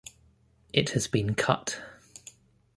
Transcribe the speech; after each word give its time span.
It 0.73 0.89
has 0.93 1.05
been 1.07 1.35
cut. 1.35 1.79